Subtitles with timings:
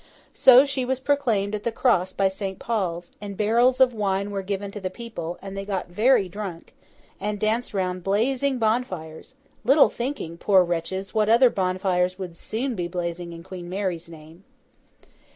[0.33, 2.57] So, she was proclaimed at the Cross by St.
[2.57, 6.73] Paul's, and barrels of wine were given to the people, and they got very drunk,
[7.19, 13.31] and danced round blazing bonfires—little thinking, poor wretches, what other bonfires would soon be blazing
[13.31, 14.43] in Queen Mary's name.